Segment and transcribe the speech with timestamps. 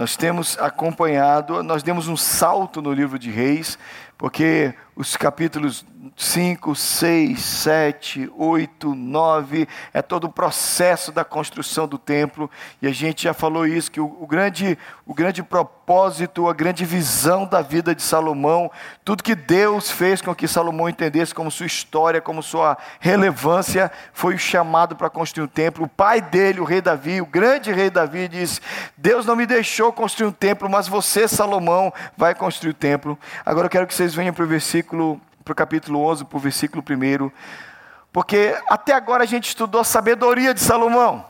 [0.00, 3.78] Nós temos acompanhado, nós demos um salto no livro de Reis,
[4.16, 5.82] porque os capítulos
[6.14, 12.50] 5, 6, 7, 8, 9, é todo o processo da construção do templo,
[12.82, 14.76] e a gente já falou isso, que o, o, grande,
[15.06, 18.70] o grande propósito, a grande visão da vida de Salomão,
[19.02, 24.34] tudo que Deus fez com que Salomão entendesse como sua história, como sua relevância, foi
[24.34, 25.84] o chamado para construir um templo.
[25.84, 28.60] O pai dele, o rei Davi, o grande rei Davi, disse:
[28.96, 33.18] Deus não me deixou construir um templo, mas você, Salomão, vai construir o templo.
[33.44, 34.89] Agora eu quero que vocês venham para o versículo
[35.44, 37.30] para o capítulo 11, para o versículo 1,
[38.12, 41.24] porque até agora a gente estudou a sabedoria de Salomão.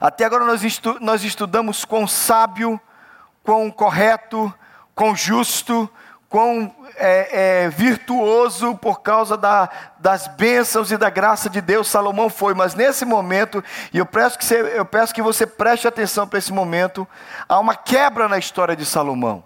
[0.00, 2.80] Até agora nós, estu nós estudamos quão sábio,
[3.42, 4.52] quão correto,
[4.94, 5.90] quão justo,
[6.28, 9.68] quão é, é, virtuoso por causa da,
[9.98, 12.54] das bênçãos e da graça de Deus Salomão foi.
[12.54, 16.38] Mas nesse momento, e eu peço que você, eu peço que você preste atenção para
[16.38, 17.06] esse momento,
[17.48, 19.44] há uma quebra na história de Salomão.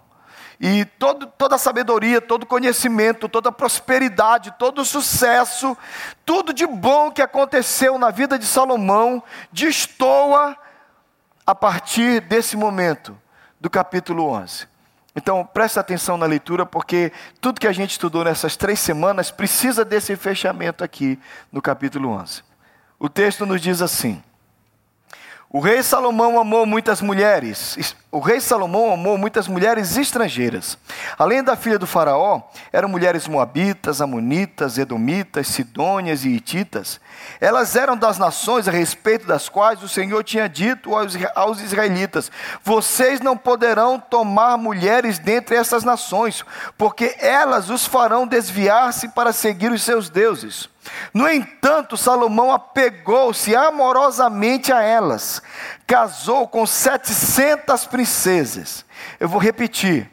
[0.59, 5.77] E todo, toda a sabedoria, todo conhecimento, toda prosperidade, todo o sucesso,
[6.25, 10.57] tudo de bom que aconteceu na vida de Salomão, destoa
[11.45, 13.17] a partir desse momento,
[13.59, 14.67] do capítulo 11.
[15.15, 19.83] Então, preste atenção na leitura, porque tudo que a gente estudou nessas três semanas precisa
[19.83, 21.17] desse fechamento aqui
[21.51, 22.43] no capítulo 11.
[22.99, 24.21] O texto nos diz assim:
[25.51, 27.95] o rei Salomão amou muitas mulheres.
[28.11, 30.77] O rei Salomão amou muitas mulheres estrangeiras.
[31.17, 37.01] Além da filha do faraó, eram mulheres moabitas, amonitas, edomitas, sidônias e hititas.
[37.41, 42.31] Elas eram das nações a respeito das quais o Senhor tinha dito aos, aos israelitas:
[42.63, 46.45] Vocês não poderão tomar mulheres dentre essas nações,
[46.77, 50.69] porque elas os farão desviar-se para seguir os seus deuses.
[51.13, 55.41] No entanto, Salomão apegou-se amorosamente a elas,
[55.87, 58.85] casou com 700 princesas.
[59.19, 60.09] Eu vou repetir,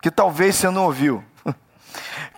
[0.00, 1.24] que talvez você não ouviu.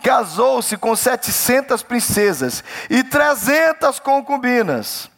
[0.03, 5.09] Casou-se com 700 princesas e 300 concubinas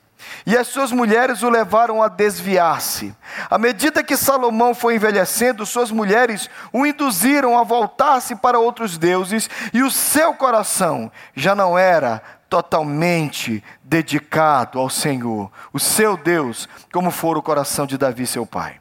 [0.46, 3.16] e as suas mulheres o levaram a desviar-se.
[3.50, 9.50] À medida que Salomão foi envelhecendo, suas mulheres o induziram a voltar-se para outros deuses,
[9.74, 17.12] e o seu coração já não era totalmente dedicado ao Senhor, o seu Deus, como
[17.12, 18.80] for o coração de Davi, seu pai.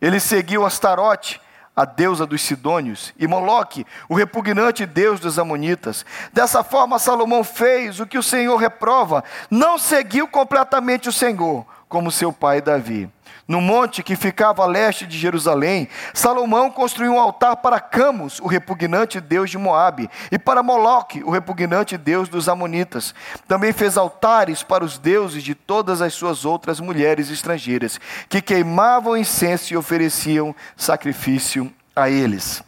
[0.00, 1.40] Ele seguiu Astarote,
[1.76, 6.06] a deusa dos Sidônios, e Moloque, o repugnante deus dos Amonitas.
[6.32, 12.10] Dessa forma, Salomão fez o que o Senhor reprova, não seguiu completamente o Senhor, como
[12.10, 13.10] seu pai Davi.
[13.46, 18.46] No monte que ficava a leste de Jerusalém, Salomão construiu um altar para Camus, o
[18.46, 23.14] repugnante deus de Moabe, e para Moloque, o repugnante deus dos Amonitas.
[23.46, 29.16] Também fez altares para os deuses de todas as suas outras mulheres estrangeiras, que queimavam
[29.16, 32.62] incenso e ofereciam sacrifício a eles.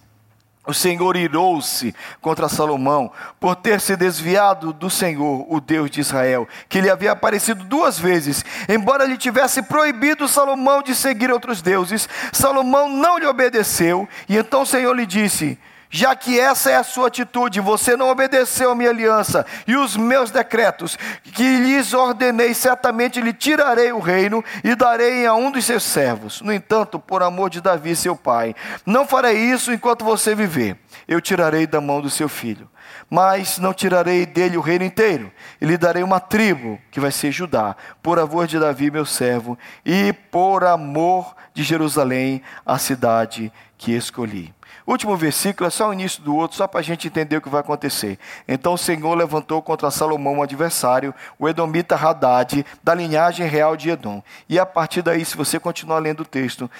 [0.66, 6.48] O Senhor irou-se contra Salomão por ter se desviado do Senhor, o Deus de Israel,
[6.68, 8.44] que lhe havia aparecido duas vezes.
[8.68, 14.08] Embora lhe tivesse proibido Salomão de seguir outros deuses, Salomão não lhe obedeceu.
[14.28, 15.56] E então o Senhor lhe disse:
[15.90, 19.96] já que essa é a sua atitude, você não obedeceu a minha aliança e os
[19.96, 25.64] meus decretos, que lhes ordenei, certamente lhe tirarei o reino e darei a um dos
[25.64, 26.40] seus servos.
[26.40, 28.54] No entanto, por amor de Davi, seu pai,
[28.84, 30.76] não farei isso enquanto você viver.
[31.06, 32.68] Eu tirarei da mão do seu filho,
[33.08, 35.30] mas não tirarei dele o reino inteiro.
[35.60, 39.56] E lhe darei uma tribo, que vai ser Judá, por amor de Davi, meu servo,
[39.84, 44.55] e por amor de Jerusalém, a cidade que escolhi.
[44.86, 47.48] Último versículo é só o início do outro, só para a gente entender o que
[47.48, 48.18] vai acontecer.
[48.46, 53.90] Então o Senhor levantou contra Salomão um adversário, o Edomita Haddad, da linhagem real de
[53.90, 54.22] Edom.
[54.48, 56.70] E a partir daí, se você continuar lendo o texto,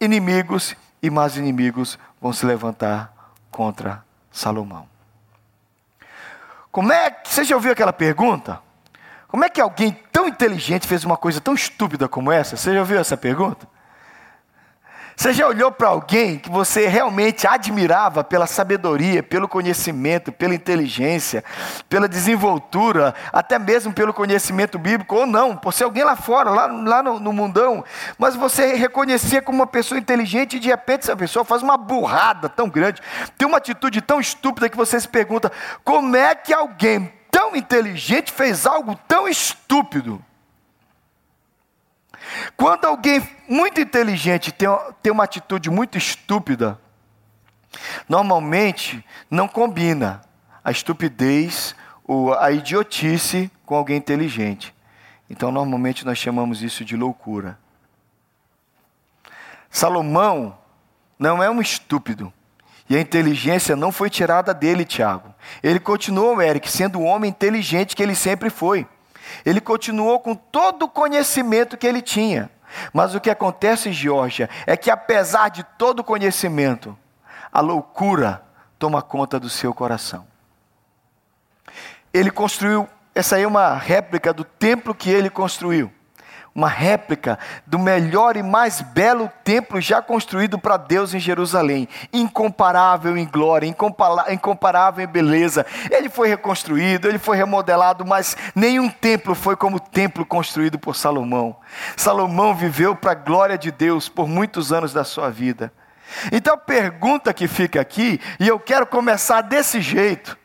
[0.00, 3.12] inimigos e mais inimigos vão se levantar
[3.50, 4.86] contra Salomão.
[6.70, 8.60] Como é que você já ouviu aquela pergunta?
[9.26, 12.56] Como é que alguém tão inteligente fez uma coisa tão estúpida como essa?
[12.56, 13.66] Você já ouviu essa pergunta?
[15.20, 21.44] Você já olhou para alguém que você realmente admirava pela sabedoria, pelo conhecimento, pela inteligência,
[21.90, 26.66] pela desenvoltura, até mesmo pelo conhecimento bíblico, ou não, por ser alguém lá fora, lá,
[26.68, 27.84] lá no, no mundão,
[28.16, 32.48] mas você reconhecia como uma pessoa inteligente e de repente essa pessoa faz uma burrada
[32.48, 33.02] tão grande,
[33.36, 35.52] tem uma atitude tão estúpida que você se pergunta:
[35.84, 40.24] como é que alguém tão inteligente fez algo tão estúpido?
[42.56, 44.68] Quando alguém muito inteligente tem,
[45.02, 46.80] tem uma atitude muito estúpida,
[48.08, 50.20] normalmente não combina
[50.64, 51.74] a estupidez
[52.04, 54.74] ou a idiotice com alguém inteligente.
[55.28, 57.58] Então, normalmente nós chamamos isso de loucura.
[59.70, 60.58] Salomão
[61.18, 62.32] não é um estúpido.
[62.88, 65.32] E a inteligência não foi tirada dele, Tiago.
[65.62, 68.84] Ele continuou, Eric, sendo o homem inteligente que ele sempre foi.
[69.44, 72.50] Ele continuou com todo o conhecimento que ele tinha.
[72.92, 76.96] Mas o que acontece, Georgia, é que apesar de todo o conhecimento,
[77.52, 78.42] a loucura
[78.78, 80.26] toma conta do seu coração.
[82.12, 85.92] Ele construiu, essa aí é uma réplica do templo que ele construiu
[86.54, 93.16] uma réplica do melhor e mais belo templo já construído para Deus em Jerusalém, incomparável
[93.16, 93.66] em glória,
[94.28, 95.64] incomparável em beleza.
[95.90, 100.96] Ele foi reconstruído, ele foi remodelado, mas nenhum templo foi como o templo construído por
[100.96, 101.56] Salomão.
[101.96, 105.72] Salomão viveu para a glória de Deus por muitos anos da sua vida.
[106.32, 110.36] Então a pergunta que fica aqui, e eu quero começar desse jeito,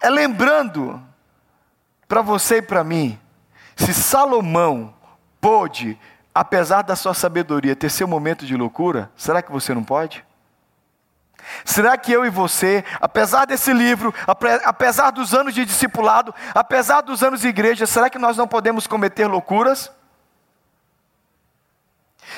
[0.00, 1.02] é lembrando
[2.06, 3.18] para você e para mim,
[3.76, 4.94] se Salomão
[5.40, 5.98] pôde,
[6.34, 10.24] apesar da sua sabedoria, ter seu momento de loucura, será que você não pode?
[11.64, 14.14] Será que eu e você, apesar desse livro,
[14.64, 18.86] apesar dos anos de discipulado, apesar dos anos de igreja, será que nós não podemos
[18.86, 19.90] cometer loucuras?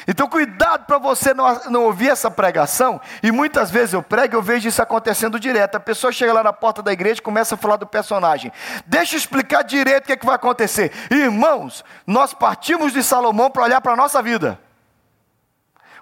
[0.07, 3.01] Então, cuidado para você não, não, ouvir essa pregação.
[3.23, 5.77] E muitas vezes eu prego, eu vejo isso acontecendo direto.
[5.77, 8.53] A pessoa chega lá na porta da igreja e começa a falar do personagem.
[8.87, 10.93] Deixa eu explicar direito o que, é que vai acontecer.
[11.11, 14.59] Irmãos, nós partimos de Salomão para olhar para a nossa vida.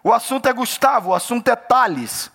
[0.02, 2.30] O assunto é Gustavo, o assunto é Thales.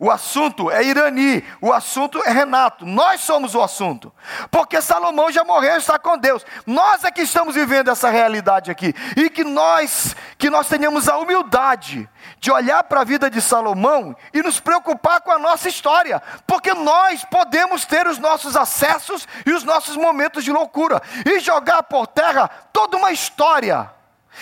[0.00, 2.86] O assunto é Irani, o assunto é Renato.
[2.86, 4.14] Nós somos o assunto.
[4.48, 6.46] Porque Salomão já morreu e está com Deus.
[6.64, 8.94] Nós é que estamos vivendo essa realidade aqui.
[9.16, 12.08] E que nós, que nós tenhamos a humildade
[12.38, 16.22] de olhar para a vida de Salomão e nos preocupar com a nossa história.
[16.46, 21.82] Porque nós podemos ter os nossos acessos e os nossos momentos de loucura e jogar
[21.82, 23.90] por terra toda uma história.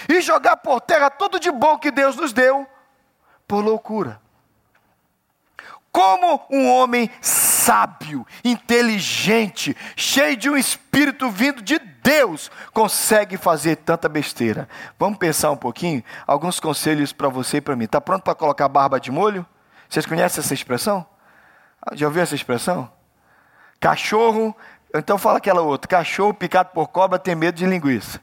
[0.06, 2.66] E jogar por terra tudo de bom que Deus nos deu
[3.48, 4.25] por loucura.
[5.96, 14.06] Como um homem sábio, inteligente, cheio de um espírito vindo de Deus, consegue fazer tanta
[14.06, 14.68] besteira?
[14.98, 16.04] Vamos pensar um pouquinho?
[16.26, 17.86] Alguns conselhos para você e para mim.
[17.86, 19.46] Está pronto para colocar barba de molho?
[19.88, 21.06] Vocês conhecem essa expressão?
[21.80, 22.92] Ah, já ouviu essa expressão?
[23.80, 24.54] Cachorro,
[24.94, 28.20] então fala aquela outra: cachorro picado por cobra tem medo de linguiça.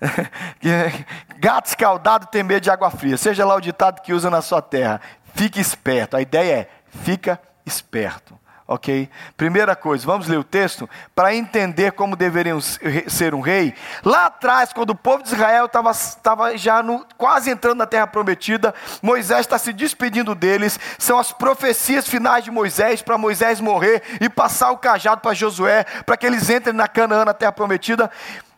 [1.38, 3.16] Gato escaldado tem medo de água fria.
[3.16, 5.00] Seja lá o ditado que usa na sua terra.
[5.40, 6.18] Fique esperto.
[6.18, 6.68] A ideia é,
[7.02, 8.38] fica esperto.
[8.68, 9.08] Ok?
[9.38, 13.74] Primeira coisa, vamos ler o texto para entender como deveriam ser um rei.
[14.04, 18.74] Lá atrás, quando o povo de Israel estava já no, quase entrando na terra prometida,
[19.00, 20.78] Moisés está se despedindo deles.
[20.98, 25.84] São as profecias finais de Moisés para Moisés morrer e passar o cajado para Josué,
[26.04, 28.10] para que eles entrem na Canaã, na terra prometida.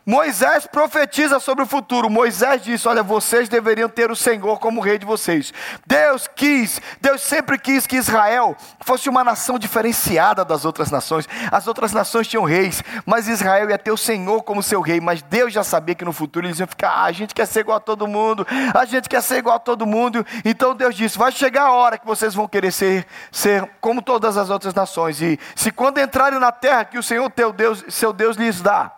[0.05, 2.09] Moisés profetiza sobre o futuro.
[2.09, 5.53] Moisés disse: Olha, vocês deveriam ter o Senhor como rei de vocês.
[5.87, 11.27] Deus quis, Deus sempre quis que Israel fosse uma nação diferenciada das outras nações.
[11.49, 14.99] As outras nações tinham reis, mas Israel ia ter o Senhor como seu rei.
[14.99, 17.61] Mas Deus já sabia que no futuro eles iam ficar: ah, a gente quer ser
[17.61, 20.25] igual a todo mundo, a gente quer ser igual a todo mundo.
[20.43, 24.35] Então Deus disse: vai chegar a hora que vocês vão querer ser, ser como todas
[24.35, 25.21] as outras nações.
[25.21, 28.91] E se quando entrarem na terra que o Senhor teu Deus, seu Deus lhes dá,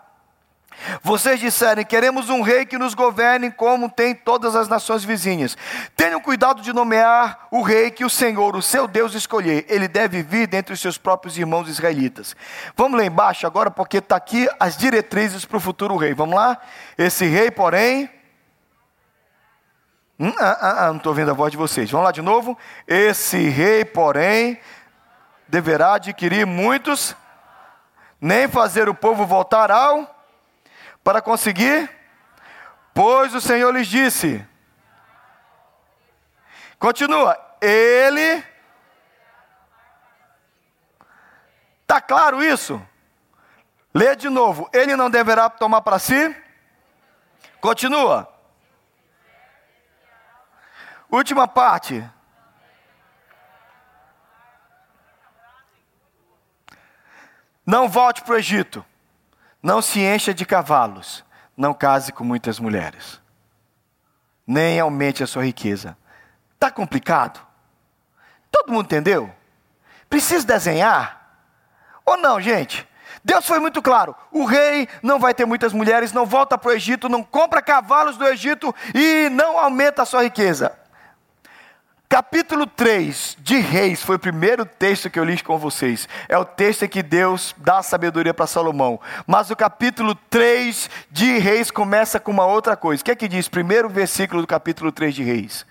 [1.02, 5.56] vocês disserem: queremos um rei que nos governe como tem todas as nações vizinhas.
[5.96, 9.64] Tenham cuidado de nomear o rei que o Senhor, o seu Deus, escolher.
[9.68, 12.36] Ele deve vir dentre os seus próprios irmãos israelitas.
[12.76, 16.14] Vamos lá embaixo agora, porque está aqui as diretrizes para o futuro rei.
[16.14, 16.58] Vamos lá?
[16.96, 18.10] Esse rei, porém.
[20.18, 21.90] Hum, ah, ah, ah, não estou vendo a voz de vocês.
[21.90, 22.56] Vamos lá de novo.
[22.86, 24.58] Esse rei, porém,
[25.46, 27.14] deverá adquirir muitos,
[28.18, 30.15] nem fazer o povo voltar ao
[31.06, 31.88] para conseguir?
[32.92, 34.44] Pois o Senhor lhes disse.
[36.80, 37.38] Continua.
[37.60, 38.44] Ele.
[41.82, 42.84] Está claro isso?
[43.94, 44.68] Lê de novo.
[44.72, 46.34] Ele não deverá tomar para si?
[47.60, 48.28] Continua.
[51.08, 52.04] Última parte.
[57.64, 58.84] Não volte para o Egito.
[59.62, 61.24] Não se encha de cavalos,
[61.56, 63.20] não case com muitas mulheres,
[64.46, 65.96] nem aumente a sua riqueza.
[66.54, 67.44] Está complicado?
[68.50, 69.32] Todo mundo entendeu?
[70.08, 71.40] Precisa desenhar?
[72.04, 72.88] Ou não, gente?
[73.24, 76.72] Deus foi muito claro: o rei não vai ter muitas mulheres, não volta para o
[76.72, 80.78] Egito, não compra cavalos do Egito e não aumenta a sua riqueza.
[82.08, 86.08] Capítulo 3 de Reis foi o primeiro texto que eu li com vocês.
[86.28, 89.00] É o texto em que Deus dá sabedoria para Salomão.
[89.26, 93.02] Mas o capítulo 3 de Reis começa com uma outra coisa.
[93.02, 93.48] O que é que diz?
[93.48, 95.66] Primeiro versículo do capítulo 3 de Reis.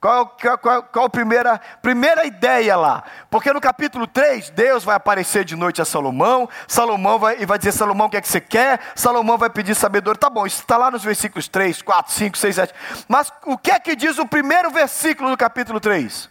[0.00, 3.04] Qual, qual, qual, qual, a primeira, primeira ideia lá?
[3.28, 7.58] Porque no capítulo 3, Deus vai aparecer de noite a Salomão, Salomão vai, e vai
[7.58, 8.80] dizer, Salomão, o que é que você quer?
[8.94, 10.18] Salomão vai pedir sabedoria.
[10.18, 12.74] Tá bom, isso está lá nos versículos 3, 4, 5, 6, 7.
[13.06, 16.24] Mas o que é que diz o primeiro versículo do capítulo 3?
[16.24, 16.30] O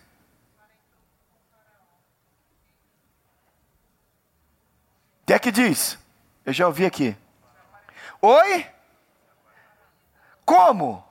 [5.28, 5.96] que é que diz?
[6.44, 7.16] Eu já ouvi aqui.
[8.20, 8.66] Oi?
[10.44, 11.08] Como?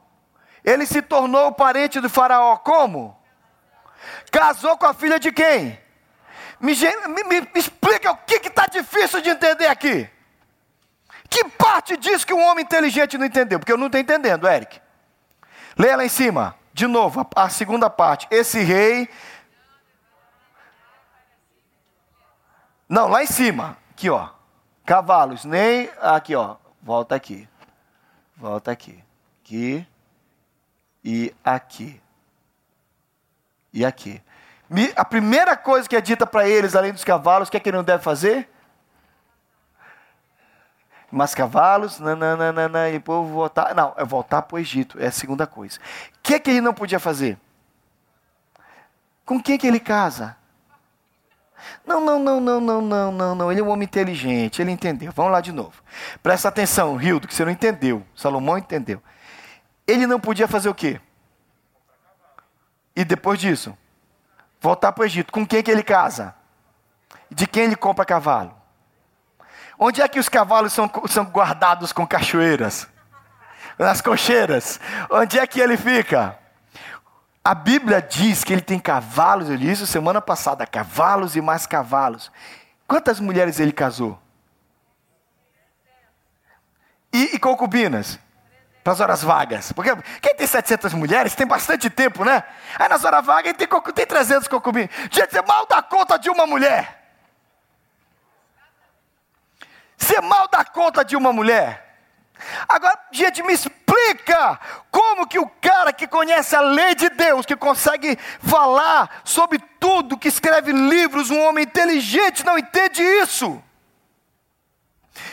[0.65, 3.17] Ele se tornou parente do faraó como?
[4.31, 5.79] Casou com a filha de quem?
[6.61, 10.09] Me, me, me explica o que está difícil de entender aqui.
[11.31, 13.59] Que parte diz que um homem inteligente não entendeu?
[13.59, 14.81] Porque eu não estou entendendo, Eric.
[15.77, 18.27] Leia lá em cima, de novo, a, a segunda parte.
[18.31, 19.09] Esse rei.
[22.89, 24.31] Não, lá em cima, aqui ó.
[24.85, 25.91] Cavalos, nem.
[26.01, 26.57] Aqui ó.
[26.83, 27.49] Volta aqui.
[28.37, 29.05] Volta aqui.
[29.45, 29.87] Aqui
[31.05, 32.01] e aqui.
[33.73, 34.23] E aqui.
[34.97, 37.69] A primeira coisa que é dita para eles, além dos cavalos, o que é que
[37.69, 38.49] ele não deve fazer?
[41.11, 43.75] Mas cavalos, nananana, e povo voltar.
[43.75, 45.79] Não, é voltar para o Egito, é a segunda coisa.
[45.79, 47.39] O que é que ele não podia fazer?
[49.25, 50.37] Com quem que ele casa?
[51.87, 53.51] Não, não, não, não, não, não, não, não.
[53.51, 55.11] Ele é um homem inteligente, ele entendeu.
[55.13, 55.83] Vamos lá de novo.
[56.23, 58.05] Presta atenção, Rildo, que você não entendeu.
[58.15, 59.03] Salomão entendeu.
[59.89, 61.01] Ele não podia fazer o quê?
[62.95, 63.77] E depois disso,
[64.61, 65.33] voltar para o Egito.
[65.33, 66.35] Com quem que ele casa?
[67.31, 68.55] De quem ele compra cavalo?
[69.79, 72.87] Onde é que os cavalos são, são guardados com cachoeiras?
[73.79, 74.79] Nas cocheiras.
[75.09, 76.39] Onde é que ele fica?
[77.43, 81.67] A Bíblia diz que ele tem cavalos, eu li isso semana passada, cavalos e mais
[81.67, 82.31] cavalos.
[82.87, 84.21] Quantas mulheres ele casou?
[87.11, 88.19] E, e concubinas?
[88.89, 89.73] Para as horas vagas.
[89.73, 89.91] Porque
[90.23, 92.43] quem tem 700 mulheres tem bastante tempo, né?
[92.79, 94.89] Aí nas horas vagas tem, tem 300 concubinas.
[95.11, 96.97] Gente, você mal dá conta de uma mulher.
[99.97, 101.87] Você mal dá conta de uma mulher.
[102.69, 104.59] Agora, gente, me explica
[104.91, 110.17] como que o cara que conhece a lei de Deus, que consegue falar sobre tudo,
[110.17, 113.63] que escreve livros, um homem inteligente, não entende isso.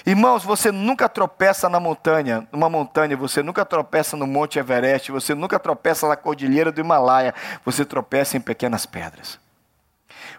[0.05, 5.33] Irmãos, você nunca tropeça na montanha, numa montanha, você nunca tropeça no Monte Everest, você
[5.33, 9.39] nunca tropeça na Cordilheira do Himalaia, você tropeça em pequenas pedras.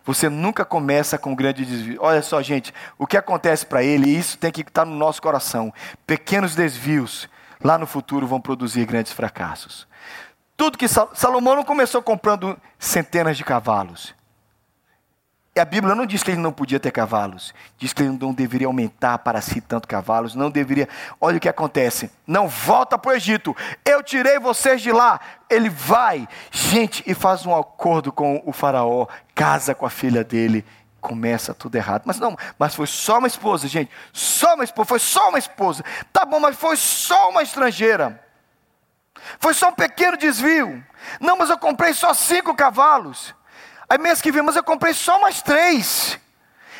[0.04, 1.98] Você nunca começa com um grande desvio.
[2.00, 5.20] Olha só, gente, o que acontece para ele, e isso tem que estar no nosso
[5.20, 5.72] coração.
[6.06, 7.28] Pequenos desvios
[7.62, 9.86] lá no futuro vão produzir grandes fracassos.
[10.56, 14.14] Tudo que Salomão não começou comprando centenas de cavalos.
[15.56, 17.54] E a Bíblia não diz que ele não podia ter cavalos.
[17.78, 20.34] Diz que ele não deveria aumentar para si tanto cavalos.
[20.34, 20.86] Não deveria.
[21.18, 22.10] Olha o que acontece.
[22.26, 23.56] Não volta para o Egito.
[23.82, 25.18] Eu tirei vocês de lá.
[25.48, 29.06] Ele vai, gente, e faz um acordo com o faraó.
[29.34, 30.62] Casa com a filha dele.
[31.00, 32.02] Começa tudo errado.
[32.04, 33.90] Mas não, mas foi só uma esposa, gente.
[34.12, 34.88] Só uma esposa.
[34.88, 35.82] Foi só uma esposa.
[36.12, 38.22] Tá bom, mas foi só uma estrangeira.
[39.38, 40.84] Foi só um pequeno desvio.
[41.18, 43.34] Não, mas eu comprei só cinco cavalos.
[43.88, 46.18] Aí mês que vem, mas eu comprei só mais três.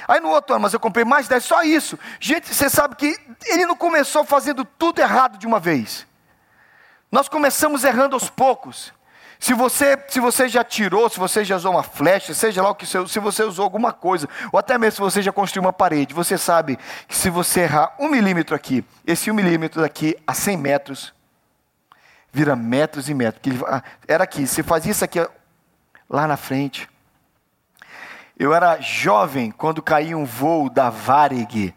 [0.09, 1.99] Aí no outro ano, mas eu comprei mais dez, só isso.
[2.21, 6.07] Gente, você sabe que ele não começou fazendo tudo errado de uma vez.
[7.11, 8.93] Nós começamos errando aos poucos.
[9.39, 12.75] Se você, se você já tirou, se você já usou uma flecha, seja lá o
[12.75, 16.15] que se você usou alguma coisa, ou até mesmo se você já construiu uma parede,
[16.15, 20.57] você sabe que se você errar um milímetro aqui, esse um milímetro daqui a 100
[20.57, 21.15] metros,
[22.33, 23.63] vira metros e metros.
[23.67, 25.19] Ah, era aqui, você fazia isso aqui
[26.09, 26.89] lá na frente,
[28.39, 31.75] eu era jovem quando caiu um voo da Varig,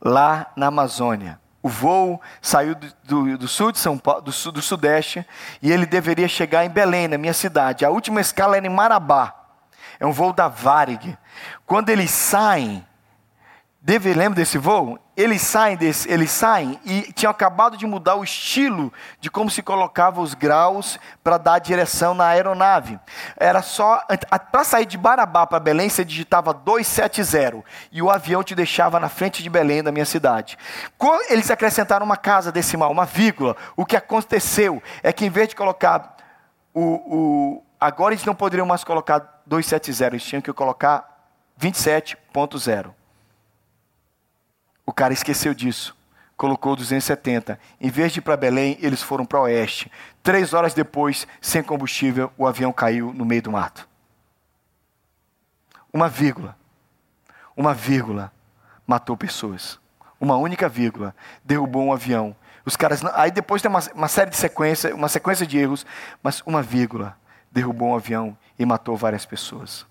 [0.00, 1.38] lá na Amazônia.
[1.62, 5.24] O voo saiu do, do, do sul de São Paulo, do, sul, do sudeste,
[5.60, 7.84] e ele deveria chegar em Belém, na minha cidade.
[7.84, 9.34] A última escala era em Marabá.
[10.00, 11.16] É um voo da Varig.
[11.66, 12.84] Quando eles saem,
[13.82, 14.98] Deve, lembra desse voo?
[15.16, 19.62] Eles saem, desse, eles saem e tinham acabado de mudar o estilo de como se
[19.62, 23.00] colocava os graus para dar direção na aeronave.
[23.38, 24.02] Era só,
[24.52, 29.08] para sair de Barabá para Belém, você digitava 270 e o avião te deixava na
[29.08, 30.58] frente de Belém, da minha cidade.
[31.30, 35.56] Eles acrescentaram uma casa decimal, uma vírgula, o que aconteceu é que em vez de
[35.56, 36.16] colocar
[36.74, 42.99] o, o agora eles não poderiam mais colocar 270, eles tinham que colocar 27.0.
[44.90, 45.96] O cara esqueceu disso.
[46.36, 47.60] colocou 270.
[47.80, 49.88] Em vez de ir para Belém, eles foram para o oeste.
[50.20, 53.88] Três horas depois, sem combustível, o avião caiu no meio do mato.
[55.92, 56.56] Uma vírgula.
[57.56, 58.32] Uma vírgula
[58.84, 59.78] matou pessoas.
[60.18, 62.34] Uma única vírgula derrubou um avião.
[62.64, 65.86] Os caras, aí depois tem uma, uma série de sequência, uma sequência de erros,
[66.20, 67.16] mas uma vírgula
[67.52, 69.86] derrubou um avião e matou várias pessoas.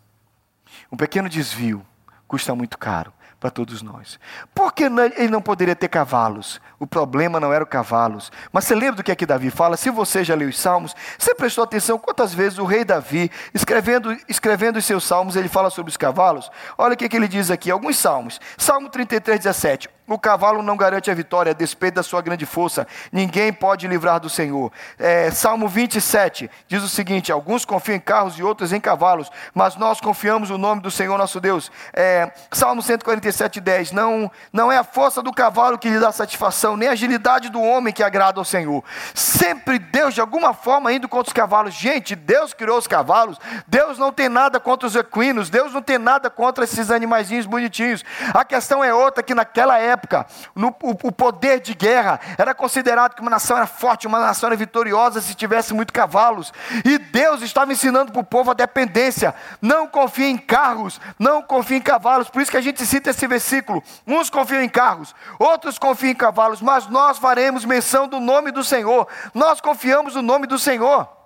[0.91, 1.86] Um pequeno desvio
[2.27, 4.19] custa muito caro para todos nós.
[4.53, 6.60] Por que ele não poderia ter cavalos?
[6.77, 8.31] O problema não era os cavalos.
[8.51, 9.77] Mas você lembra do que aqui Davi fala?
[9.77, 14.15] Se você já leu os salmos, você prestou atenção quantas vezes o rei Davi, escrevendo,
[14.27, 16.51] escrevendo os seus salmos, ele fala sobre os cavalos?
[16.77, 18.39] Olha o que, que ele diz aqui, alguns salmos.
[18.58, 19.89] Salmo 33, 17.
[20.10, 22.88] O cavalo não garante a vitória, a despeito da sua grande força.
[23.12, 24.72] Ninguém pode livrar do Senhor.
[24.98, 29.75] É, Salmo 27 diz o seguinte: Alguns confiam em carros e outros em cavalos, mas
[29.75, 31.72] nós confiamos no nome do Senhor nosso Deus.
[31.94, 33.92] É, Salmo 147, 10.
[33.92, 37.62] Não, não é a força do cavalo que lhe dá satisfação, nem a agilidade do
[37.62, 38.84] homem que agrada ao Senhor.
[39.13, 41.75] Sempre Deus, de alguma forma, indo contra os cavalos.
[41.75, 43.38] Gente, Deus criou os cavalos.
[43.68, 45.51] Deus não tem nada contra os equinos.
[45.51, 48.04] Deus não tem nada contra esses animaizinhos bonitinhos.
[48.34, 50.25] A questão é outra: que naquela época, época,
[50.56, 54.48] no, o, o, poder de guerra era considerado que uma nação era forte, uma nação
[54.48, 56.53] era vitoriosa se tivesse muitos cavalos.
[56.86, 59.36] E Deus estava ensinando para o povo a dependência.
[59.62, 62.29] Não confie em carros, não confie em cavalos.
[62.29, 63.84] Por isso que a gente cita esse versículo.
[64.08, 68.63] Uns confiam em carros, outros confiam em cavalos, mas nós faremos menção do nome do
[68.63, 69.08] Senhor.
[69.34, 71.19] Nós confiamos no nome do Senhor.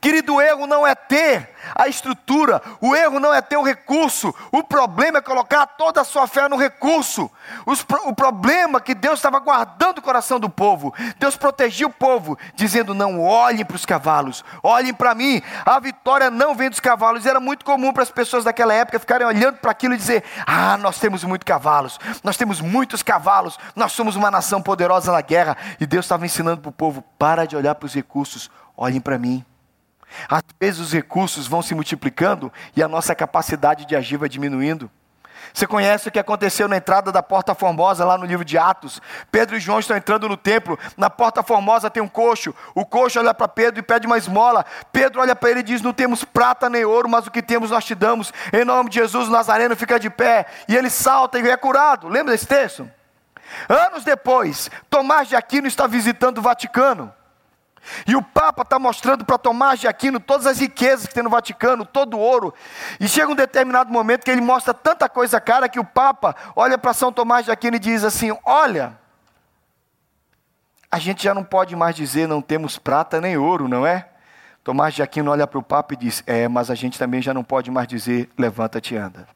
[0.00, 4.34] Querido, o erro não é ter a estrutura, o erro não é ter o recurso,
[4.52, 7.30] o problema é colocar toda a sua fé no recurso.
[8.04, 12.38] o problema é que Deus estava guardando o coração do povo, Deus protegia o povo,
[12.54, 15.42] dizendo: não olhem para os cavalos, olhem para mim.
[15.64, 19.26] A vitória não vem dos cavalos, era muito comum para as pessoas daquela época ficarem
[19.26, 23.92] olhando para aquilo e dizer: ah, nós temos muitos cavalos, nós temos muitos cavalos, nós
[23.92, 25.56] somos uma nação poderosa na guerra.
[25.80, 29.18] E Deus estava ensinando para o povo: para de olhar para os recursos, olhem para
[29.18, 29.44] mim.
[30.28, 34.90] Às vezes os recursos vão se multiplicando e a nossa capacidade de agir vai diminuindo.
[35.52, 39.00] Você conhece o que aconteceu na entrada da Porta Formosa, lá no livro de Atos?
[39.30, 42.54] Pedro e João estão entrando no templo, na Porta Formosa tem um coxo.
[42.74, 44.64] O coxo olha para Pedro e pede uma esmola.
[44.92, 47.70] Pedro olha para ele e diz: Não temos prata nem ouro, mas o que temos
[47.70, 48.32] nós te damos.
[48.52, 50.46] Em nome de Jesus, o Nazareno fica de pé.
[50.68, 52.08] E ele salta e é curado.
[52.08, 52.88] Lembra desse texto?
[53.68, 57.12] Anos depois, Tomás de Aquino está visitando o Vaticano.
[58.06, 61.30] E o Papa está mostrando para Tomás de Aquino todas as riquezas que tem no
[61.30, 62.52] Vaticano, todo o ouro.
[62.98, 66.78] E chega um determinado momento que ele mostra tanta coisa cara que o Papa olha
[66.78, 68.98] para São Tomás de Aquino e diz assim: Olha,
[70.90, 74.08] a gente já não pode mais dizer não temos prata nem ouro, não é?
[74.64, 77.32] Tomás de Aquino olha para o Papa e diz: É, mas a gente também já
[77.32, 79.26] não pode mais dizer levanta-te e anda.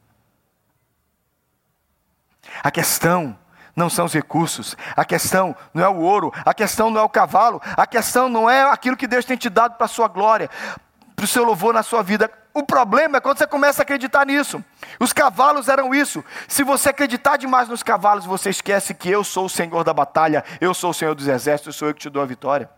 [2.61, 3.37] A questão
[3.75, 7.09] não são os recursos, a questão não é o ouro, a questão não é o
[7.09, 10.49] cavalo, a questão não é aquilo que Deus tem te dado para a sua glória,
[11.15, 12.29] para o seu louvor na sua vida.
[12.53, 14.63] O problema é quando você começa a acreditar nisso.
[14.99, 16.23] Os cavalos eram isso.
[16.47, 20.43] Se você acreditar demais nos cavalos, você esquece que eu sou o Senhor da batalha,
[20.61, 22.69] eu sou o Senhor dos exércitos, sou eu que te dou a vitória.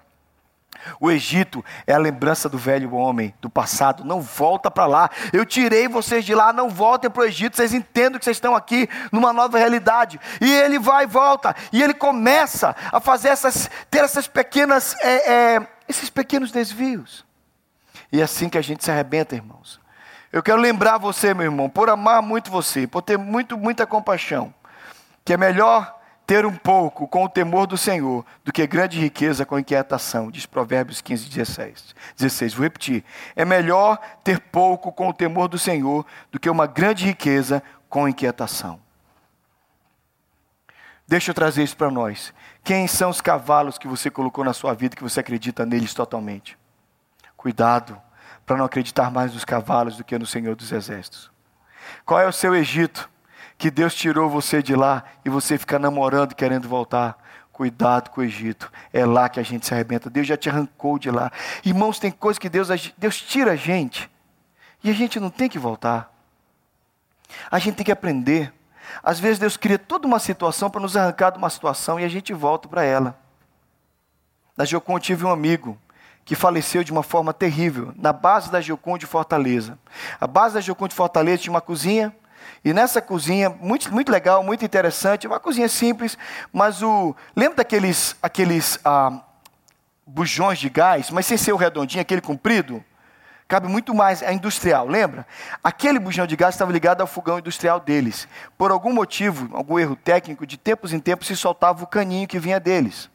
[1.00, 4.04] O Egito é a lembrança do velho homem, do passado.
[4.04, 5.10] Não volta para lá.
[5.32, 7.56] Eu tirei vocês de lá, não voltem para o Egito.
[7.56, 10.20] Vocês entendem que vocês estão aqui numa nova realidade.
[10.40, 11.56] E ele vai e volta.
[11.72, 17.26] E ele começa a fazer essas, ter essas pequenas, é, é, esses pequenos desvios.
[18.12, 19.80] E é assim que a gente se arrebenta, irmãos.
[20.32, 24.54] Eu quero lembrar você, meu irmão, por amar muito você, por ter muito, muita compaixão,
[25.24, 25.95] que é melhor
[26.26, 30.46] ter um pouco com o temor do Senhor do que grande riqueza com inquietação, diz
[30.46, 31.96] Provérbios 15, 16.
[32.18, 32.54] 16.
[32.54, 33.04] Vou repetir.
[33.36, 38.08] É melhor ter pouco com o temor do Senhor do que uma grande riqueza com
[38.08, 38.80] inquietação.
[41.08, 42.34] Deixa eu trazer isso para nós.
[42.64, 46.58] Quem são os cavalos que você colocou na sua vida que você acredita neles totalmente?
[47.38, 48.02] Cuidado
[48.44, 51.32] para não acreditar mais nos cavalos do que no Senhor dos Exércitos.
[52.04, 53.08] Qual é o seu Egito?
[53.58, 57.18] Que Deus tirou você de lá e você fica namorando querendo voltar.
[57.52, 60.10] Cuidado com o Egito, é lá que a gente se arrebenta.
[60.10, 61.32] Deus já te arrancou de lá.
[61.64, 64.10] Irmãos, tem coisas que Deus, Deus tira a gente
[64.84, 66.14] e a gente não tem que voltar.
[67.50, 68.54] A gente tem que aprender.
[69.02, 72.10] Às vezes Deus cria toda uma situação para nos arrancar de uma situação e a
[72.10, 73.18] gente volta para ela.
[74.58, 75.78] Na Jocon tive um amigo
[76.26, 79.78] que faleceu de uma forma terrível, na base da Jocon de Fortaleza.
[80.20, 82.16] A base da Jocon de Fortaleza tinha uma cozinha,
[82.64, 86.18] e nessa cozinha, muito, muito legal, muito interessante, uma cozinha simples,
[86.52, 87.16] mas o.
[87.36, 89.22] Lembra daqueles aqueles ah,
[90.06, 92.84] bujões de gás, mas sem ser o redondinho, aquele comprido?
[93.48, 95.26] Cabe muito mais a industrial, lembra?
[95.64, 98.28] Aquele bujão de gás estava ligado ao fogão industrial deles.
[98.58, 102.40] Por algum motivo, algum erro técnico, de tempos em tempos se soltava o caninho que
[102.40, 103.08] vinha deles.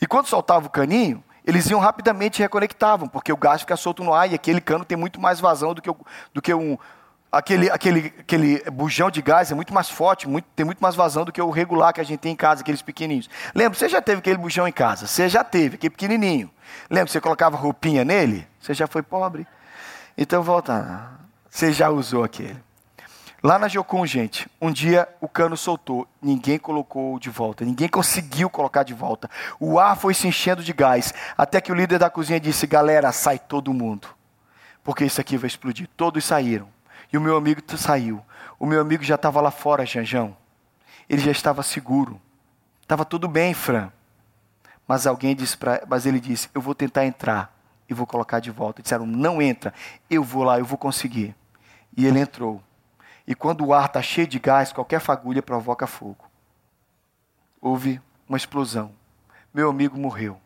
[0.00, 4.02] E quando soltava o caninho, eles iam rapidamente e reconectavam, porque o gás fica solto
[4.02, 5.90] no ar e aquele cano tem muito mais vazão do que,
[6.32, 6.78] do que um,
[7.32, 11.24] aquele, aquele, aquele bujão de gás é muito mais forte, muito, tem muito mais vazão
[11.24, 13.30] do que o regular que a gente tem em casa, aqueles pequenininhos.
[13.54, 15.06] Lembra, você já teve aquele bujão em casa?
[15.06, 16.50] Você já teve, aquele pequenininho.
[16.90, 18.46] Lembra, você colocava roupinha nele?
[18.60, 19.46] Você já foi pobre?
[20.16, 21.08] Então volta,
[21.48, 22.60] você já usou aquele.
[23.42, 28.48] Lá na Jocum, gente, um dia o cano soltou, ninguém colocou de volta, ninguém conseguiu
[28.48, 29.28] colocar de volta.
[29.58, 33.10] O ar foi se enchendo de gás, até que o líder da cozinha disse: Galera,
[33.10, 34.06] sai todo mundo,
[34.84, 35.88] porque isso aqui vai explodir.
[35.96, 36.71] Todos saíram.
[37.12, 38.24] E o meu amigo saiu.
[38.58, 40.36] O meu amigo já estava lá fora, Janjão.
[41.08, 42.20] Ele já estava seguro.
[42.80, 43.92] Estava tudo bem, Fran.
[44.88, 47.54] Mas alguém disse para, mas ele disse: "Eu vou tentar entrar
[47.88, 48.82] e vou colocar de volta".
[48.82, 49.74] Disseram: "Não entra.
[50.08, 51.36] Eu vou lá, eu vou conseguir".
[51.94, 52.62] E ele entrou.
[53.26, 56.24] E quando o ar está cheio de gás, qualquer fagulha provoca fogo.
[57.60, 58.92] Houve uma explosão.
[59.52, 60.40] Meu amigo morreu.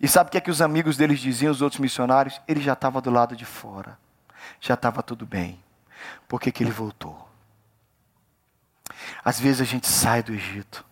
[0.00, 2.40] E sabe o que é que os amigos deles diziam, os outros missionários?
[2.48, 4.01] Ele já estava do lado de fora
[4.60, 5.62] já estava tudo bem.
[6.28, 7.28] Por que, que ele voltou?
[9.24, 10.84] Às vezes a gente sai do Egito,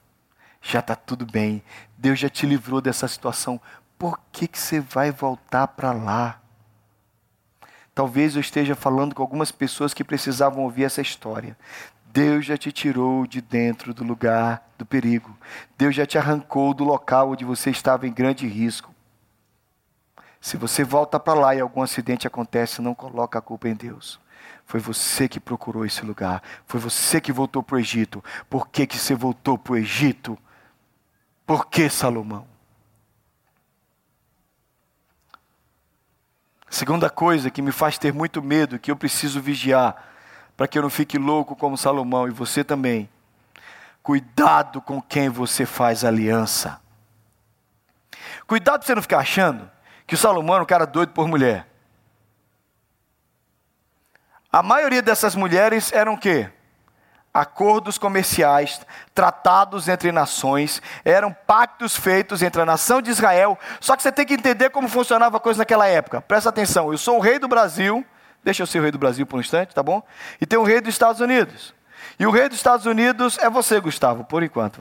[0.60, 1.62] já está tudo bem,
[1.96, 3.60] Deus já te livrou dessa situação,
[3.98, 6.40] por que, que você vai voltar para lá?
[7.94, 11.56] Talvez eu esteja falando com algumas pessoas que precisavam ouvir essa história.
[12.06, 15.36] Deus já te tirou de dentro do lugar do perigo.
[15.76, 18.94] Deus já te arrancou do local onde você estava em grande risco.
[20.40, 24.18] Se você volta para lá e algum acidente acontece, não coloca a culpa em Deus.
[24.64, 26.42] Foi você que procurou esse lugar.
[26.66, 28.24] Foi você que voltou para o Egito.
[28.48, 30.38] Por que, que você voltou para o Egito?
[31.44, 32.46] Por que Salomão?
[36.70, 40.04] Segunda coisa que me faz ter muito medo, que eu preciso vigiar,
[40.56, 43.10] para que eu não fique louco como Salomão e você também.
[44.02, 46.80] Cuidado com quem você faz aliança.
[48.46, 49.68] Cuidado para você não ficar achando
[50.10, 51.68] que Salomão era um cara doido por mulher.
[54.52, 56.50] A maioria dessas mulheres eram o quê?
[57.32, 58.80] Acordos comerciais,
[59.14, 63.56] tratados entre nações, eram pactos feitos entre a nação de Israel.
[63.78, 66.20] Só que você tem que entender como funcionava a coisa naquela época.
[66.20, 68.04] Presta atenção, eu sou o rei do Brasil,
[68.42, 70.02] deixa eu ser o rei do Brasil por um instante, tá bom?
[70.40, 71.72] E tem o rei dos Estados Unidos.
[72.18, 74.80] E o rei dos Estados Unidos é você, Gustavo, por enquanto.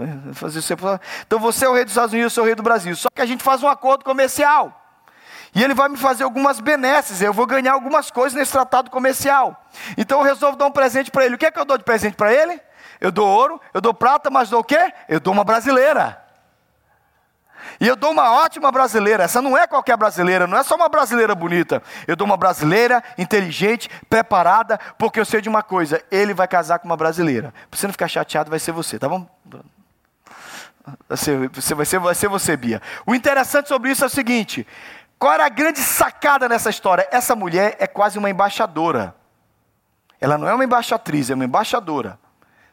[1.27, 2.95] Então você é o rei dos Estados Unidos, eu sou o rei do Brasil.
[2.95, 4.78] Só que a gente faz um acordo comercial.
[5.53, 9.65] E ele vai me fazer algumas benesses, eu vou ganhar algumas coisas nesse tratado comercial.
[9.97, 11.35] Então eu resolvo dar um presente para ele.
[11.35, 12.59] O que é que eu dou de presente para ele?
[13.01, 14.93] Eu dou ouro, eu dou prata, mas dou o quê?
[15.07, 16.21] Eu dou uma brasileira.
[17.79, 19.23] E eu dou uma ótima brasileira.
[19.23, 21.81] Essa não é qualquer brasileira, não é só uma brasileira bonita.
[22.07, 26.79] Eu dou uma brasileira inteligente, preparada, porque eu sei de uma coisa: ele vai casar
[26.79, 27.53] com uma brasileira.
[27.69, 29.27] Para você não ficar chateado, vai ser você, tá bom?
[31.07, 32.81] Vai ser, vai ser, vai ser você, Bia.
[33.05, 34.65] O interessante sobre isso é o seguinte:
[35.19, 37.05] qual era a grande sacada nessa história?
[37.11, 39.13] Essa mulher é quase uma embaixadora.
[40.19, 42.17] Ela não é uma embaixatriz, é uma embaixadora.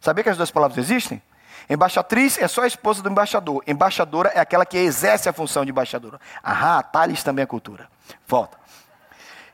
[0.00, 1.20] Sabia que as duas palavras existem?
[1.68, 3.64] Embaixatriz é só a esposa do embaixador.
[3.66, 6.20] Embaixadora é aquela que exerce a função de embaixadora.
[6.44, 7.88] Aham, Thales também é cultura.
[8.26, 8.56] Volta.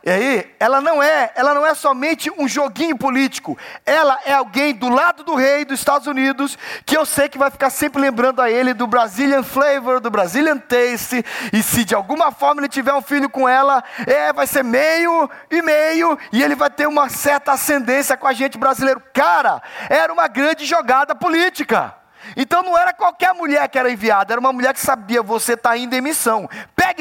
[0.05, 3.57] E aí, ela não é, ela não é somente um joguinho político.
[3.87, 7.51] Ela é alguém do lado do rei dos Estados Unidos, que eu sei que vai
[7.51, 12.33] ficar sempre lembrando a ele do Brazilian flavor, do Brazilian taste, e se de alguma
[12.33, 16.57] forma ele tiver um filho com ela, é, vai ser meio e meio, e ele
[16.57, 19.01] vai ter uma certa ascendência com a gente brasileiro.
[19.15, 21.95] Cara, era uma grande jogada política.
[22.37, 25.77] Então não era qualquer mulher que era enviada, era uma mulher que sabia, você está
[25.77, 26.49] indo em missão.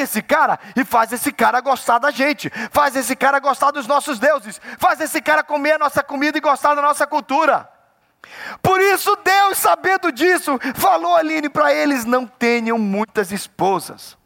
[0.02, 3.88] Pega esse cara e faz esse cara gostar da gente, faz esse cara gostar dos
[3.88, 7.70] nossos deuses, faz esse cara comer a nossa comida e gostar da nossa cultura.
[8.62, 14.18] Por isso Deus, sabendo disso, falou Aline para eles: não tenham muitas esposas.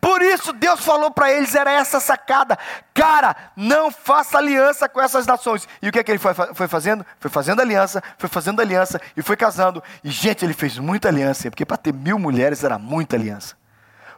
[0.00, 2.56] Por isso Deus falou para eles, era essa sacada,
[2.92, 5.66] cara, não faça aliança com essas nações.
[5.82, 7.04] E o que é que ele foi, foi fazendo?
[7.18, 9.82] Foi fazendo aliança, foi fazendo aliança e foi casando.
[10.04, 13.56] E gente, ele fez muita aliança, porque para ter mil mulheres era muita aliança.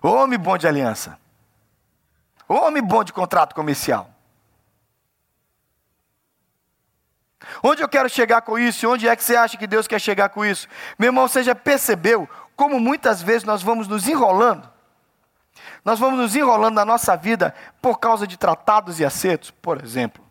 [0.03, 1.19] Homem bom de aliança,
[2.49, 4.11] homem bom de contrato comercial.
[7.63, 8.89] Onde eu quero chegar com isso?
[8.89, 10.69] Onde é que você acha que Deus quer chegar com isso?
[10.99, 14.69] Meu irmão, você já percebeu como muitas vezes nós vamos nos enrolando?
[15.85, 20.25] Nós vamos nos enrolando na nossa vida por causa de tratados e acertos, por exemplo.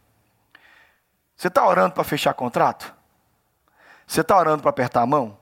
[1.36, 2.94] Você está orando para fechar contrato?
[4.06, 5.38] Você está orando para apertar a mão?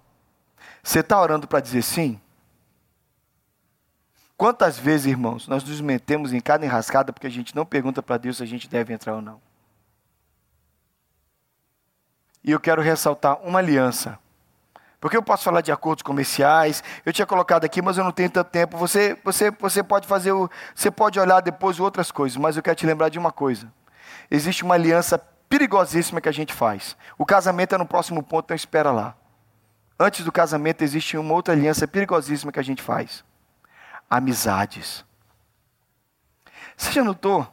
[0.82, 2.22] Você está orando para dizer sim?
[4.44, 8.18] Quantas vezes, irmãos, nós nos metemos em cada enrascada porque a gente não pergunta para
[8.18, 9.40] Deus se a gente deve entrar ou não?
[12.44, 14.20] E eu quero ressaltar uma aliança.
[15.00, 18.30] Porque eu posso falar de acordos comerciais, eu tinha colocado aqui, mas eu não tenho
[18.30, 18.76] tanto tempo.
[18.76, 22.76] Você, você, você pode fazer, o, você pode olhar depois outras coisas, mas eu quero
[22.76, 23.72] te lembrar de uma coisa.
[24.30, 26.98] Existe uma aliança perigosíssima que a gente faz.
[27.18, 29.16] O casamento é no próximo ponto, então espera lá.
[29.98, 33.24] Antes do casamento existe uma outra aliança perigosíssima que a gente faz.
[34.10, 35.06] Amizades.
[36.76, 37.48] Você já notou?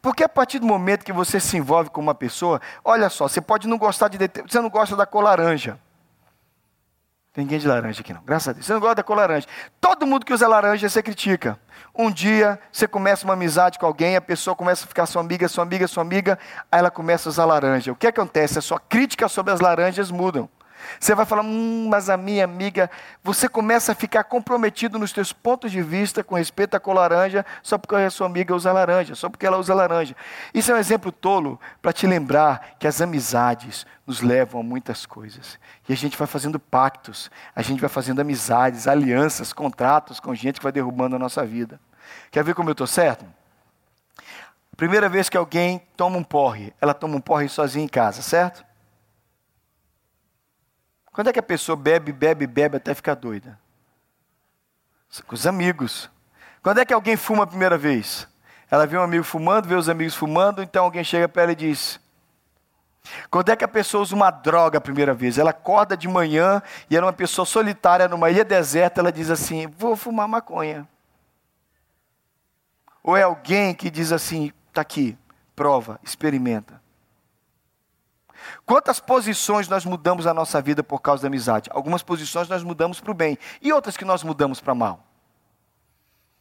[0.00, 3.40] Porque a partir do momento que você se envolve com uma pessoa, olha só, você
[3.40, 4.18] pode não gostar de.
[4.46, 5.78] Você não gosta da cor laranja.
[7.32, 8.64] Tem ninguém de laranja aqui não, graças a Deus.
[8.64, 9.46] Você não gosta da cor laranja.
[9.80, 11.58] Todo mundo que usa laranja você critica.
[11.92, 15.48] Um dia você começa uma amizade com alguém, a pessoa começa a ficar sua amiga,
[15.48, 16.38] sua amiga, sua amiga,
[16.70, 17.90] aí ela começa a usar laranja.
[17.90, 18.58] O que acontece?
[18.58, 20.48] A sua crítica sobre as laranjas mudam.
[20.98, 22.90] Você vai falar, hum, mas a minha amiga,
[23.22, 27.44] você começa a ficar comprometido nos seus pontos de vista com respeito à cor laranja,
[27.62, 30.16] só porque a sua amiga usa laranja, só porque ela usa laranja.
[30.52, 35.06] Isso é um exemplo tolo para te lembrar que as amizades nos levam a muitas
[35.06, 35.58] coisas.
[35.88, 40.60] E a gente vai fazendo pactos, a gente vai fazendo amizades, alianças, contratos com gente
[40.60, 41.80] que vai derrubando a nossa vida.
[42.30, 43.24] Quer ver como eu estou certo?
[44.76, 48.63] Primeira vez que alguém toma um porre, ela toma um porre sozinha em casa, certo?
[51.14, 53.58] Quando é que a pessoa bebe, bebe, bebe até ficar doida?
[55.26, 56.10] Com os amigos.
[56.60, 58.28] Quando é que alguém fuma a primeira vez?
[58.68, 61.56] Ela vê um amigo fumando, vê os amigos fumando, então alguém chega para ela e
[61.56, 62.00] diz:
[63.30, 65.38] quando é que a pessoa usa uma droga a primeira vez?
[65.38, 69.30] Ela acorda de manhã e ela é uma pessoa solitária numa ilha deserta, ela diz
[69.30, 70.88] assim: Vou fumar maconha.
[73.04, 75.16] Ou é alguém que diz assim: Está aqui,
[75.54, 76.82] prova, experimenta.
[78.64, 81.70] Quantas posições nós mudamos na nossa vida por causa da amizade?
[81.72, 85.04] Algumas posições nós mudamos para o bem e outras que nós mudamos para mal.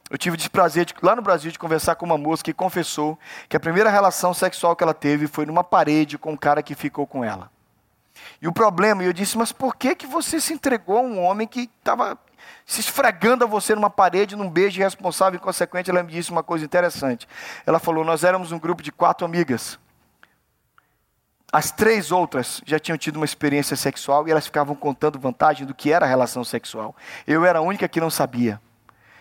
[0.09, 3.17] Eu tive o desprazer de, lá no Brasil de conversar com uma moça que confessou
[3.49, 6.75] que a primeira relação sexual que ela teve foi numa parede com um cara que
[6.75, 7.49] ficou com ela.
[8.41, 11.19] E o problema, e eu disse, mas por que, que você se entregou a um
[11.19, 12.17] homem que estava
[12.65, 15.89] se esfregando a você numa parede, num beijo irresponsável e consequente?
[15.89, 17.27] Ela me disse uma coisa interessante.
[17.65, 19.79] Ela falou: Nós éramos um grupo de quatro amigas.
[21.53, 25.73] As três outras já tinham tido uma experiência sexual e elas ficavam contando vantagem do
[25.75, 26.95] que era a relação sexual.
[27.27, 28.59] Eu era a única que não sabia.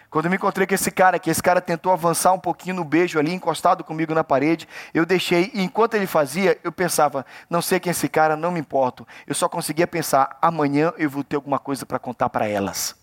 [0.09, 2.85] Quando eu me encontrei com esse cara, que esse cara tentou avançar um pouquinho no
[2.85, 7.61] beijo ali, encostado comigo na parede, eu deixei, e enquanto ele fazia, eu pensava, não
[7.61, 9.07] sei quem é esse cara, não me importo.
[9.27, 13.02] Eu só conseguia pensar, amanhã eu vou ter alguma coisa para contar para elas.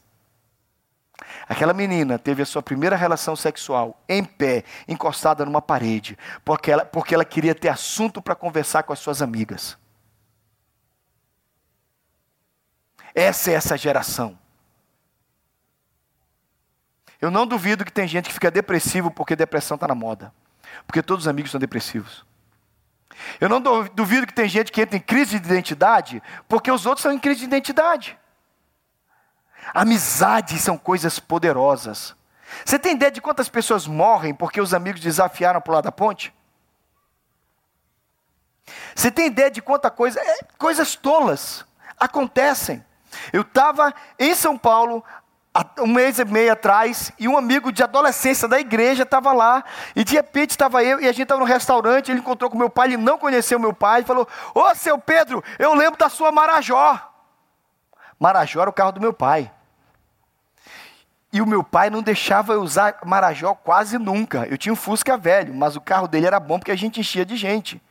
[1.48, 6.86] Aquela menina teve a sua primeira relação sexual em pé, encostada numa parede, porque ela,
[6.86, 9.78] porque ela queria ter assunto para conversar com as suas amigas.
[13.14, 14.38] Essa é essa geração.
[17.22, 20.34] Eu não duvido que tem gente que fica depressivo porque depressão está na moda.
[20.86, 22.26] Porque todos os amigos são depressivos.
[23.40, 27.02] Eu não duvido que tem gente que entra em crise de identidade porque os outros
[27.02, 28.19] são em crise de identidade.
[29.74, 32.16] Amizades são coisas poderosas.
[32.66, 35.92] Você tem ideia de quantas pessoas morrem porque os amigos desafiaram para o lado da
[35.92, 36.34] ponte?
[38.96, 41.66] Você tem ideia de quanta coisa, é, coisas tolas
[42.00, 42.84] acontecem.
[43.34, 45.04] Eu estava em São Paulo
[45.80, 49.64] um mês e meio atrás e um amigo de adolescência da igreja estava lá
[49.96, 52.70] e de repente estava eu e a gente estava no restaurante, ele encontrou com meu
[52.70, 56.32] pai, ele não conheceu meu pai, e falou: "Ô, seu Pedro, eu lembro da sua
[56.32, 57.09] Marajó".
[58.20, 59.52] Marajó era o carro do meu pai.
[61.32, 64.48] E o meu pai não deixava eu usar Marajó quase nunca.
[64.48, 67.26] Eu tinha um Fusca velho, mas o carro dele era bom porque a gente enchia
[67.26, 67.82] de gente.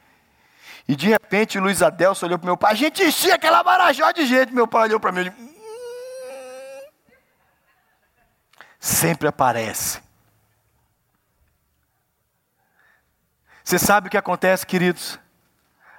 [0.86, 4.10] E de repente o Luiz Adelso olhou para meu pai, a gente enchia aquela Marajó
[4.10, 4.52] de gente.
[4.52, 5.54] Meu pai olhou para mim e disse, hum.
[8.80, 10.00] sempre aparece.
[13.62, 15.18] Você sabe o que acontece, queridos?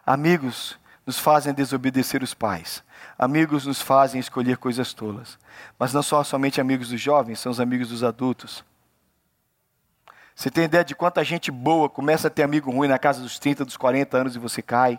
[0.05, 2.83] Amigos nos fazem desobedecer os pais.
[3.19, 5.37] Amigos nos fazem escolher coisas tolas.
[5.77, 8.63] Mas não são somente amigos dos jovens, são os amigos dos adultos.
[10.33, 13.37] Você tem ideia de quanta gente boa começa a ter amigo ruim na casa dos
[13.37, 14.97] 30, dos 40 anos e você cai?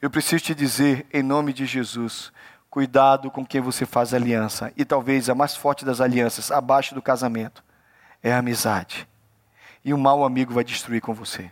[0.00, 2.32] Eu preciso te dizer, em nome de Jesus,
[2.70, 4.72] cuidado com quem você faz aliança.
[4.74, 7.62] E talvez a mais forte das alianças, abaixo do casamento,
[8.22, 9.06] é a amizade.
[9.84, 11.50] E um mau amigo vai destruir com você.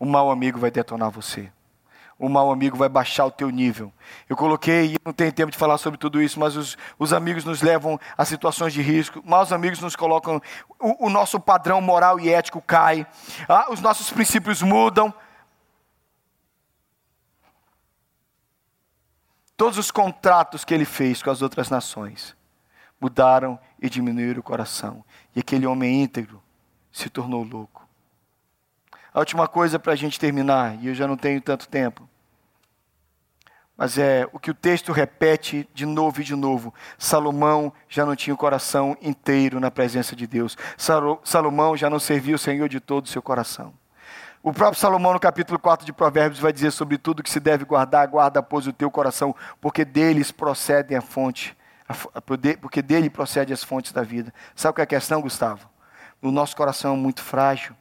[0.00, 1.52] Um mau amigo vai detonar você
[2.22, 3.92] o mau amigo vai baixar o teu nível.
[4.28, 7.62] Eu coloquei, não tenho tempo de falar sobre tudo isso, mas os, os amigos nos
[7.62, 10.40] levam a situações de risco, maus amigos nos colocam,
[10.78, 13.04] o, o nosso padrão moral e ético cai,
[13.48, 15.12] ah, os nossos princípios mudam.
[19.56, 22.36] Todos os contratos que ele fez com as outras nações
[23.00, 25.04] mudaram e diminuíram o coração.
[25.34, 26.40] E aquele homem íntegro
[26.92, 27.84] se tornou louco.
[29.12, 32.08] A última coisa para a gente terminar, e eu já não tenho tanto tempo,
[33.82, 36.72] mas é o que o texto repete de novo e de novo.
[36.96, 40.56] Salomão já não tinha o coração inteiro na presença de Deus.
[41.24, 43.74] Salomão já não servia o Senhor de todo o seu coração.
[44.40, 47.64] O próprio Salomão, no capítulo 4 de Provérbios, vai dizer sobre tudo que se deve
[47.64, 51.56] guardar, guarda, pois, o teu coração, porque deles procedem a fonte,
[52.60, 54.32] porque dele procede as fontes da vida.
[54.54, 55.68] Sabe o que é a questão, Gustavo?
[56.22, 57.74] O nosso coração é muito frágil.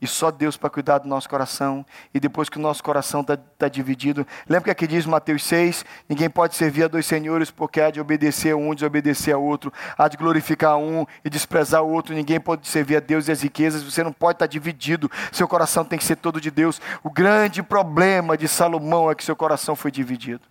[0.00, 1.84] E só Deus para cuidar do nosso coração.
[2.12, 4.26] E depois que o nosso coração está tá dividido.
[4.48, 8.00] Lembra que aqui diz Mateus 6: ninguém pode servir a dois senhores, porque há de
[8.00, 9.72] obedecer a um desobedecer a outro.
[9.96, 12.14] Há de glorificar um e desprezar o outro.
[12.14, 13.82] Ninguém pode servir a Deus e as riquezas.
[13.82, 15.10] Você não pode estar tá dividido.
[15.32, 16.80] Seu coração tem que ser todo de Deus.
[17.02, 20.42] O grande problema de Salomão é que seu coração foi dividido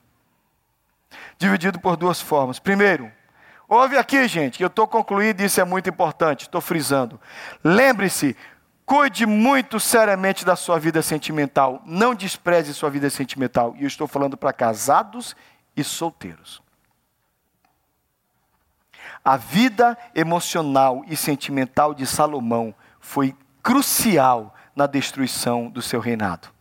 [1.37, 2.59] dividido por duas formas.
[2.59, 3.11] Primeiro,
[3.67, 7.19] ouve aqui, gente, que eu estou concluindo e isso é muito importante, estou frisando.
[7.63, 8.35] Lembre-se,
[8.85, 11.81] Cuide muito seriamente da sua vida sentimental.
[11.85, 13.75] Não despreze sua vida sentimental.
[13.77, 15.35] E eu estou falando para casados
[15.75, 16.61] e solteiros.
[19.23, 26.54] A vida emocional e sentimental de Salomão foi crucial na destruição do seu reinado.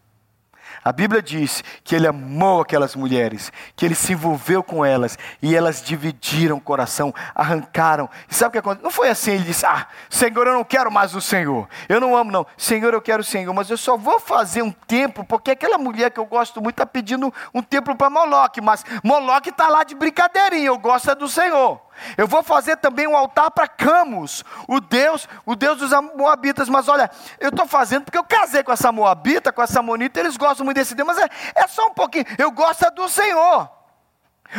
[0.84, 5.56] A Bíblia diz que ele amou aquelas mulheres, que ele se envolveu com elas e
[5.56, 8.10] elas dividiram o coração, arrancaram.
[8.28, 8.84] E sabe o que aconteceu?
[8.84, 11.66] Não foi assim, ele disse: Ah, Senhor, eu não quero mais o Senhor.
[11.88, 12.46] Eu não amo, não.
[12.58, 16.10] Senhor, eu quero o Senhor, mas eu só vou fazer um templo, porque aquela mulher
[16.10, 19.94] que eu gosto muito está pedindo um templo para Moloque, mas Moloque está lá de
[19.94, 21.80] brincadeirinha, eu gosto é do Senhor.
[22.16, 26.68] Eu vou fazer também um altar para Camus, o Deus, o Deus dos Moabitas.
[26.68, 30.37] Mas olha, eu estou fazendo porque eu casei com essa Moabita, com essa Monita, eles
[30.37, 32.24] gostam muito desse Deus, mas é, é só um pouquinho.
[32.38, 33.70] Eu gosto é do Senhor.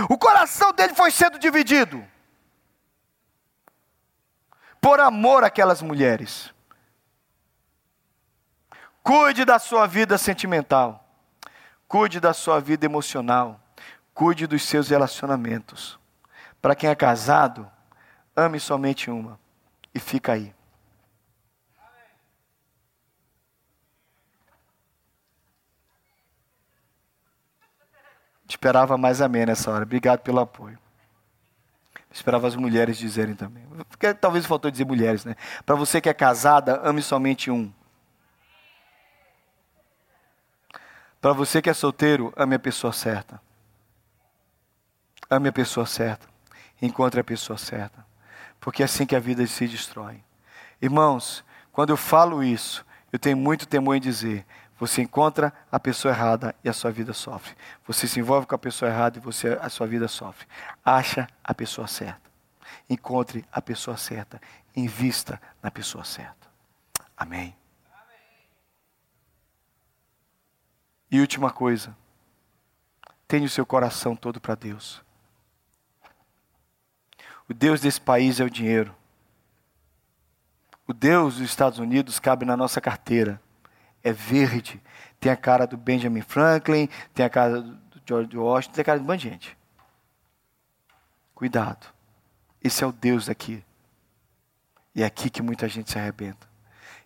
[0.09, 2.05] O coração dele foi sendo dividido
[4.81, 6.53] por amor àquelas mulheres.
[9.01, 11.07] Cuide da sua vida sentimental,
[11.87, 13.59] cuide da sua vida emocional,
[14.13, 15.99] cuide dos seus relacionamentos.
[16.65, 17.71] Para quem é casado,
[18.35, 19.39] ame somente uma
[19.93, 20.51] e fica aí.
[28.49, 29.83] Esperava mais amém nessa hora.
[29.83, 30.79] Obrigado pelo apoio.
[32.11, 33.63] Esperava as mulheres dizerem também.
[33.87, 35.35] Porque talvez faltou dizer mulheres, né?
[35.63, 37.71] Para você que é casada, ame somente um.
[41.21, 43.39] Para você que é solteiro, ame a pessoa certa.
[45.29, 46.33] Ame a pessoa certa
[46.85, 48.05] encontre a pessoa certa.
[48.59, 50.23] Porque é assim que a vida se destrói.
[50.81, 54.45] Irmãos, quando eu falo isso, eu tenho muito temor em dizer:
[54.77, 57.55] você encontra a pessoa errada e a sua vida sofre.
[57.87, 60.45] Você se envolve com a pessoa errada e você, a sua vida sofre.
[60.83, 62.29] Acha a pessoa certa.
[62.89, 64.41] Encontre a pessoa certa.
[64.75, 66.47] Invista na pessoa certa.
[67.15, 67.55] Amém.
[71.09, 71.95] E última coisa.
[73.27, 75.04] Tenha o seu coração todo para Deus.
[77.49, 78.95] O Deus desse país é o dinheiro.
[80.87, 83.41] O Deus dos Estados Unidos cabe na nossa carteira.
[84.03, 84.81] É verde.
[85.19, 88.99] Tem a cara do Benjamin Franklin, tem a cara do George Washington, tem a cara
[88.99, 89.57] de um gente.
[91.33, 91.87] Cuidado.
[92.63, 93.63] Esse é o Deus aqui.
[94.93, 96.47] E é aqui que muita gente se arrebenta.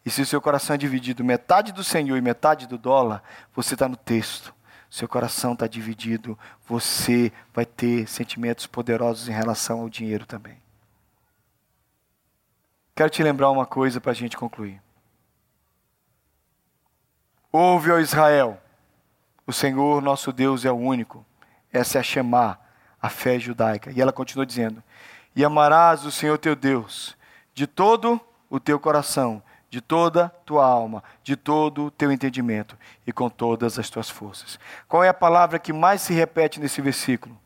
[0.06, 3.23] E se o seu coração é dividido metade do Senhor e metade do dólar,
[3.54, 4.54] você está no texto
[4.89, 10.58] seu coração está dividido, você vai ter sentimentos poderosos em relação ao dinheiro também.
[12.95, 14.82] Quero te lembrar uma coisa para a gente concluir.
[17.52, 18.62] Ouve, ó Israel,
[19.45, 21.25] o Senhor nosso Deus é o único.
[21.71, 22.60] Essa é a Shema,
[23.02, 23.91] a fé judaica.
[23.91, 24.84] E ela continua dizendo:
[25.36, 27.17] E amarás o Senhor teu Deus
[27.54, 33.13] de todo o teu coração, de toda tua alma, de todo o teu entendimento e
[33.13, 34.60] com todas as tuas forças.
[34.88, 37.38] Qual é a palavra que mais se repete nesse versículo?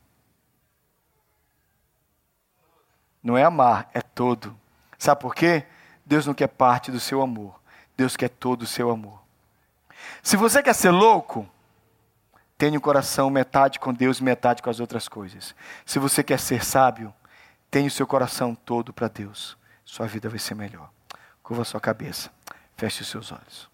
[3.21, 4.57] Não é amar, é todo.
[4.97, 5.65] Sabe por quê?
[6.05, 7.59] Deus não quer parte do seu amor.
[7.95, 9.21] Deus quer todo o seu amor.
[10.21, 11.47] Se você quer ser louco,
[12.57, 15.55] tenha o coração metade com Deus metade com as outras coisas.
[15.85, 17.13] Se você quer ser sábio,
[17.69, 19.57] tenha o seu coração todo para Deus.
[19.85, 20.89] Sua vida vai ser melhor.
[21.43, 22.31] Curva sua cabeça.
[22.77, 23.72] Feche os seus olhos.